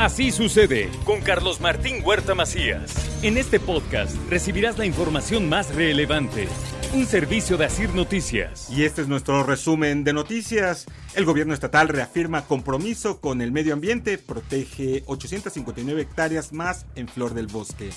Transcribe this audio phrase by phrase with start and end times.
[0.00, 2.94] Así sucede con Carlos Martín Huerta Macías.
[3.22, 6.48] En este podcast recibirás la información más relevante.
[6.94, 8.70] Un servicio de Asir Noticias.
[8.70, 10.86] Y este es nuestro resumen de noticias.
[11.14, 17.34] El gobierno estatal reafirma compromiso con el medio ambiente, protege 859 hectáreas más en Flor
[17.34, 17.90] del Bosque.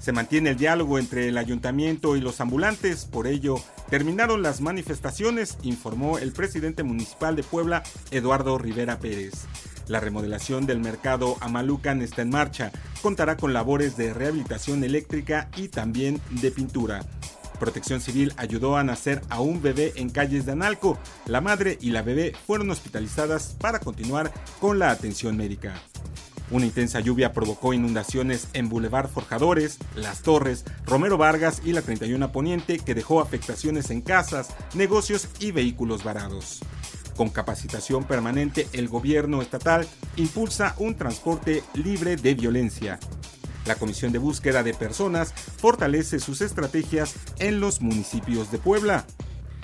[0.00, 5.56] Se mantiene el diálogo entre el ayuntamiento y los ambulantes, por ello terminaron las manifestaciones,
[5.62, 9.46] informó el presidente municipal de Puebla, Eduardo Rivera Pérez.
[9.88, 12.70] La remodelación del mercado Amalucan está en marcha.
[13.02, 17.00] Contará con labores de rehabilitación eléctrica y también de pintura.
[17.58, 20.98] Protección Civil ayudó a nacer a un bebé en calles de Analco.
[21.26, 25.74] La madre y la bebé fueron hospitalizadas para continuar con la atención médica.
[26.50, 32.32] Una intensa lluvia provocó inundaciones en Boulevard Forjadores, Las Torres, Romero Vargas y la 31
[32.32, 36.60] Poniente que dejó afectaciones en casas, negocios y vehículos varados.
[37.18, 43.00] Con capacitación permanente, el gobierno estatal impulsa un transporte libre de violencia.
[43.66, 49.04] La Comisión de Búsqueda de Personas fortalece sus estrategias en los municipios de Puebla.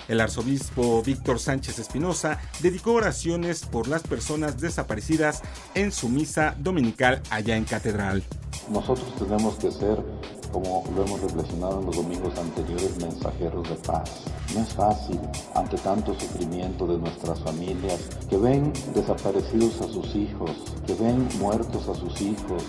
[0.08, 5.40] El arzobispo Víctor Sánchez Espinosa dedicó oraciones por las personas desaparecidas
[5.76, 8.24] en su misa dominical allá en Catedral.
[8.68, 10.02] Nosotros tenemos que ser
[10.50, 14.24] como lo hemos reflexionado en los domingos anteriores, mensajeros de paz.
[14.54, 15.18] No es fácil
[15.54, 17.98] ante tanto sufrimiento de nuestras familias
[18.30, 20.50] que ven desaparecidos a sus hijos,
[20.86, 22.62] que ven muertos a sus hijos.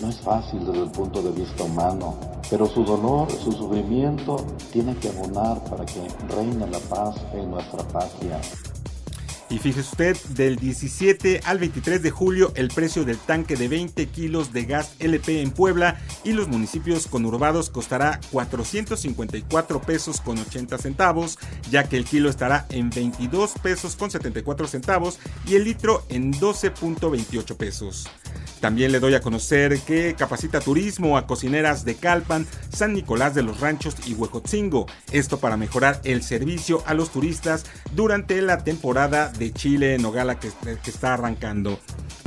[0.00, 2.14] No es fácil desde el punto de vista humano,
[2.48, 4.36] pero su dolor, su sufrimiento
[4.72, 8.40] tiene que abonar para que reine la paz en nuestra patria.
[9.52, 14.06] Y fíjese usted, del 17 al 23 de julio el precio del tanque de 20
[14.06, 20.78] kilos de gas LP en Puebla y los municipios conurbados costará 454 pesos con 80
[20.78, 21.38] centavos,
[21.70, 26.32] ya que el kilo estará en 22 pesos con 74 centavos y el litro en
[26.32, 28.08] 12.28 pesos.
[28.62, 33.42] También le doy a conocer que capacita turismo a cocineras de Calpan, San Nicolás de
[33.42, 34.86] los Ranchos y Huejotzingo.
[35.10, 40.38] Esto para mejorar el servicio a los turistas durante la temporada de Chile en Nogala
[40.38, 41.80] que, que está arrancando.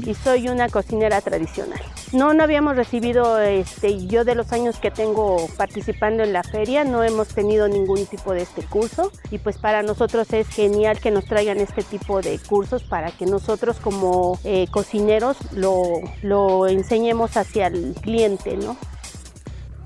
[0.04, 1.80] Y soy una cocinera tradicional.
[2.12, 6.84] No, no habíamos recibido, este, yo de los años que tengo participando en la feria,
[6.84, 9.12] no hemos tenido ningún tipo de este curso.
[9.32, 13.26] Y pues para nosotros es genial que nos traigan este tipo de cursos para que
[13.26, 15.84] nosotros como eh, cocineros lo,
[16.22, 18.78] lo enseñemos hacia el cliente, ¿no?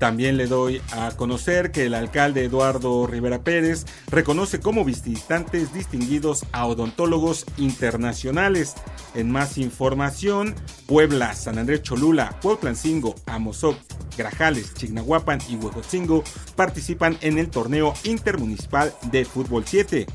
[0.00, 6.46] También le doy a conocer que el alcalde Eduardo Rivera Pérez reconoce como visitantes distinguidos
[6.52, 8.76] a odontólogos internacionales.
[9.14, 10.54] En más información,
[10.86, 13.76] Puebla, San Andrés Cholula, Pueblancingo, Amozoc,
[14.16, 16.24] Grajales, Chignahuapan y Huejotzingo
[16.56, 20.06] participan en el torneo intermunicipal de fútbol 7.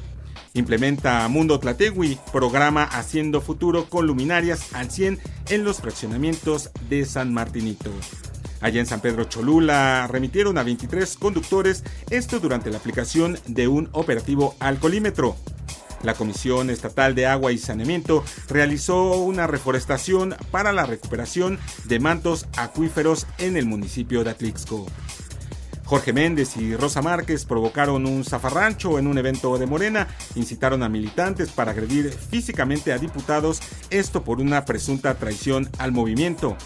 [0.55, 5.19] Implementa Mundo Tlategui, programa Haciendo Futuro con luminarias al 100
[5.49, 7.91] en los fraccionamientos de San Martinito.
[8.65, 13.89] Allá en San Pedro Cholula remitieron a 23 conductores, esto durante la aplicación de un
[13.91, 15.35] operativo alcoholímetro.
[16.01, 22.47] La Comisión Estatal de Agua y Saneamiento realizó una reforestación para la recuperación de mantos
[22.57, 24.87] acuíferos en el municipio de Atlixco.
[25.83, 30.89] Jorge Méndez y Rosa Márquez provocaron un zafarrancho en un evento de Morena, incitaron a
[30.89, 33.61] militantes para agredir físicamente a diputados,
[33.91, 36.57] esto por una presunta traición al movimiento.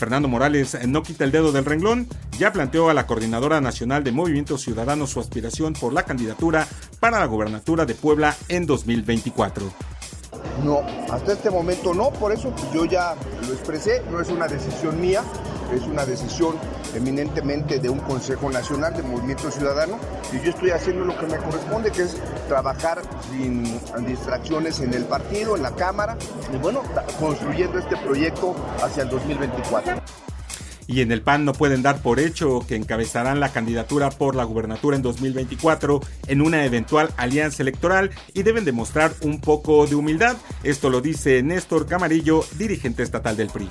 [0.00, 4.12] Fernando Morales no quita el dedo del renglón, ya planteó a la Coordinadora Nacional de
[4.12, 6.66] Movimiento Ciudadano su aspiración por la candidatura
[7.00, 9.70] para la gobernatura de Puebla en 2024.
[10.64, 10.80] No,
[11.12, 13.14] hasta este momento no, por eso yo ya
[13.46, 15.22] lo expresé, no es una decisión mía,
[15.72, 16.56] es una decisión
[16.94, 19.98] eminentemente de un Consejo Nacional de Movimiento Ciudadano
[20.32, 22.16] y yo estoy haciendo lo que me corresponde, que es
[22.48, 23.64] trabajar sin
[24.06, 26.16] distracciones en el partido, en la Cámara
[26.52, 26.82] y bueno,
[27.18, 30.02] construyendo este proyecto hacia el 2024
[30.90, 34.42] y en el PAN no pueden dar por hecho que encabezarán la candidatura por la
[34.42, 40.36] gubernatura en 2024 en una eventual alianza electoral y deben demostrar un poco de humildad.
[40.64, 43.68] Esto lo dice Néstor Camarillo, dirigente estatal del PRI.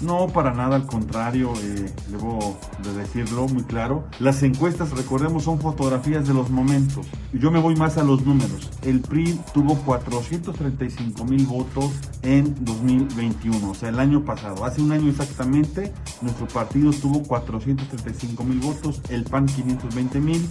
[0.00, 4.04] No, para nada, al contrario, eh, debo de decirlo muy claro.
[4.18, 7.06] Las encuestas, recordemos, son fotografías de los momentos.
[7.32, 8.70] Yo me voy más a los números.
[8.82, 11.92] El PRI tuvo 435 mil votos
[12.22, 14.64] en 2021, o sea, el año pasado.
[14.64, 15.92] Hace un año exactamente,
[16.22, 20.48] nuestro partido tuvo 435 mil votos, el PAN 520 mil.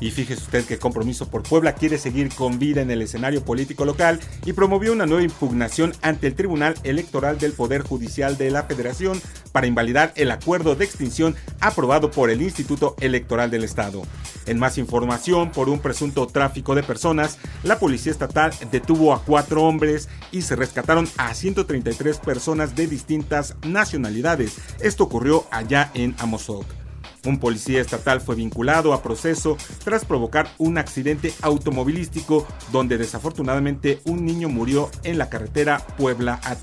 [0.00, 3.84] Y fíjese usted que Compromiso por Puebla quiere seguir con vida en el escenario político
[3.84, 8.62] local y promovió una nueva impugnación ante el Tribunal Electoral del Poder Judicial de la
[8.62, 9.20] Federación
[9.52, 14.02] para invalidar el acuerdo de extinción aprobado por el Instituto Electoral del Estado.
[14.46, 19.64] En más información, por un presunto tráfico de personas, la Policía Estatal detuvo a cuatro
[19.64, 24.56] hombres y se rescataron a 133 personas de distintas nacionalidades.
[24.80, 26.79] Esto ocurrió allá en Amozoc.
[27.24, 34.24] Un policía estatal fue vinculado a proceso tras provocar un accidente automovilístico donde desafortunadamente un
[34.24, 36.56] niño murió en la carretera Puebla a.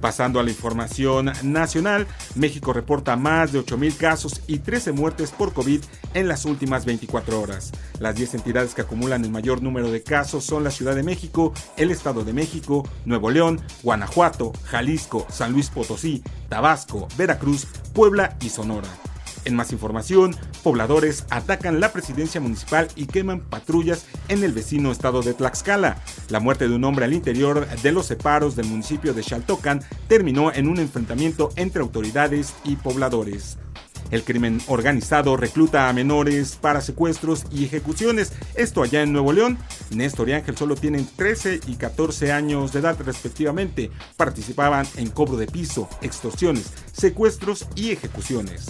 [0.00, 5.52] Pasando a la información nacional, México reporta más de 8.000 casos y 13 muertes por
[5.52, 5.80] COVID
[6.14, 7.72] en las últimas 24 horas.
[7.98, 11.52] Las 10 entidades que acumulan el mayor número de casos son la Ciudad de México,
[11.76, 18.50] el Estado de México, Nuevo León, Guanajuato, Jalisco, San Luis Potosí, Tabasco, Veracruz, Puebla y
[18.50, 18.88] Sonora.
[19.46, 20.34] En más información,
[20.64, 26.02] pobladores atacan la presidencia municipal y queman patrullas en el vecino estado de Tlaxcala.
[26.30, 30.52] La muerte de un hombre al interior de los separos del municipio de Xaltocan terminó
[30.52, 33.56] en un enfrentamiento entre autoridades y pobladores.
[34.10, 38.32] El crimen organizado recluta a menores para secuestros y ejecuciones.
[38.56, 39.58] Esto allá en Nuevo León.
[39.90, 43.92] Néstor y Ángel solo tienen 13 y 14 años de edad respectivamente.
[44.16, 48.66] Participaban en cobro de piso, extorsiones, secuestros y ejecuciones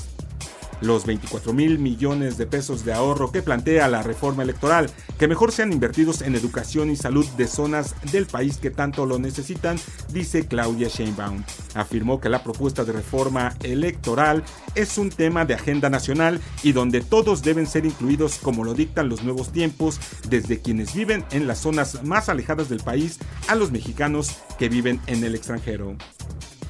[0.80, 5.52] los 24 mil millones de pesos de ahorro que plantea la reforma electoral, que mejor
[5.52, 9.78] sean invertidos en educación y salud de zonas del país que tanto lo necesitan,
[10.12, 11.42] dice Claudia Sheinbaum.
[11.74, 14.44] Afirmó que la propuesta de reforma electoral
[14.74, 19.08] es un tema de agenda nacional y donde todos deben ser incluidos como lo dictan
[19.08, 23.18] los nuevos tiempos, desde quienes viven en las zonas más alejadas del país
[23.48, 25.96] a los mexicanos que viven en el extranjero.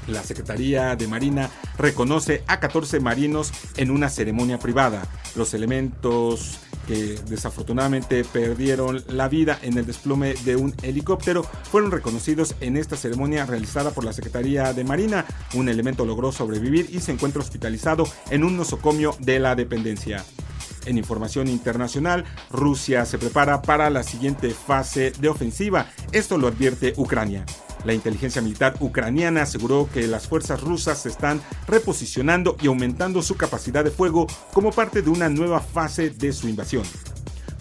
[0.08, 5.06] La Secretaría de Marina reconoce a 14 marinos en una ceremonia privada.
[5.34, 12.54] Los elementos que desafortunadamente perdieron la vida en el desplome de un helicóptero fueron reconocidos
[12.60, 15.26] en esta ceremonia realizada por la Secretaría de Marina.
[15.54, 20.24] Un elemento logró sobrevivir y se encuentra hospitalizado en un nosocomio de la dependencia.
[20.86, 25.90] En información internacional, Rusia se prepara para la siguiente fase de ofensiva.
[26.12, 27.44] Esto lo advierte Ucrania.
[27.86, 33.36] La inteligencia militar ucraniana aseguró que las fuerzas rusas se están reposicionando y aumentando su
[33.36, 36.82] capacidad de fuego como parte de una nueva fase de su invasión.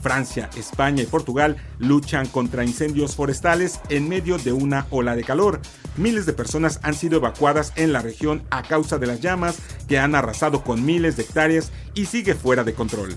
[0.01, 5.61] Francia, España y Portugal luchan contra incendios forestales en medio de una ola de calor.
[5.95, 9.57] Miles de personas han sido evacuadas en la región a causa de las llamas
[9.87, 13.15] que han arrasado con miles de hectáreas y sigue fuera de control.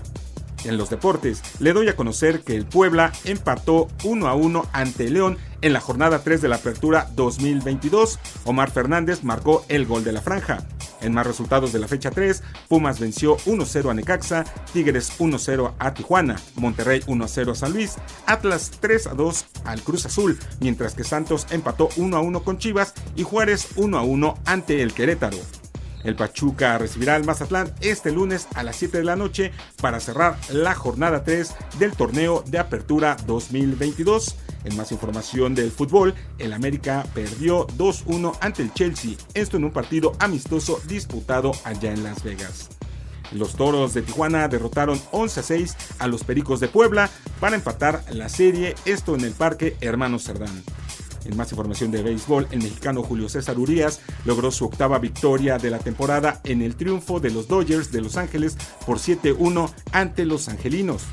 [0.65, 5.09] En los deportes, le doy a conocer que el Puebla empató 1 a 1 ante
[5.09, 8.19] León en la jornada 3 de la Apertura 2022.
[8.45, 10.59] Omar Fernández marcó el gol de la franja.
[11.01, 15.93] En más resultados de la fecha 3, Pumas venció 1-0 a Necaxa, Tigres 1-0 a
[15.93, 17.95] Tijuana, Monterrey 1-0 a San Luis,
[18.25, 24.37] Atlas 3-2 al Cruz Azul, mientras que Santos empató 1-1 con Chivas y Juárez 1-1
[24.45, 25.37] ante el Querétaro.
[26.03, 29.51] El Pachuca recibirá al Mazatlán este lunes a las 7 de la noche
[29.81, 34.35] para cerrar la jornada 3 del torneo de apertura 2022.
[34.63, 39.71] En más información del fútbol, el América perdió 2-1 ante el Chelsea, esto en un
[39.71, 42.69] partido amistoso disputado allá en Las Vegas.
[43.31, 47.09] Los Toros de Tijuana derrotaron 11 6 a los Pericos de Puebla
[47.39, 50.63] para empatar la serie, esto en el Parque Hermano Cerdán.
[51.25, 55.69] En más información de béisbol, el mexicano Julio César Urias logró su octava victoria de
[55.69, 60.49] la temporada en el triunfo de los Dodgers de Los Ángeles por 7-1 ante los
[60.49, 61.03] Angelinos.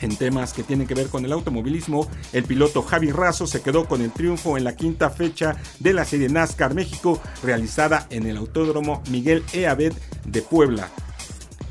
[0.00, 3.86] En temas que tienen que ver con el automovilismo, el piloto Javi Razo se quedó
[3.86, 8.38] con el triunfo en la quinta fecha de la serie NASCAR México realizada en el
[8.38, 9.66] Autódromo Miguel E.
[9.66, 9.92] Abed
[10.24, 10.88] de Puebla.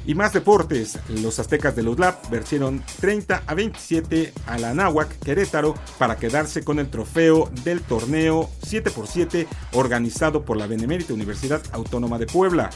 [0.05, 5.19] Y más deportes, los aztecas de los Lab vencieron 30 a 27 a la Náhuac
[5.19, 12.17] Querétaro para quedarse con el trofeo del torneo 7x7 organizado por la Benemérita Universidad Autónoma
[12.17, 12.69] de Puebla.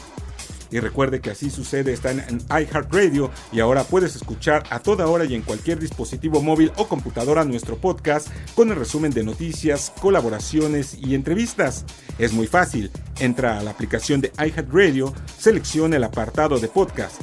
[0.74, 5.24] Y recuerde que así sucede, está en, iHeartRadio y ahora puedes escuchar a toda hora
[5.24, 8.26] y en cualquier dispositivo móvil o computadora nuestro podcast
[8.56, 11.84] con el resumen de noticias, colaboraciones y entrevistas.
[12.18, 12.90] Es muy fácil,
[13.20, 17.22] entra a la aplicación de iHeartRadio, selecciona el apartado de podcast